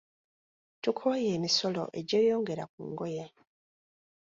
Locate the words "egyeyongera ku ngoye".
1.99-3.25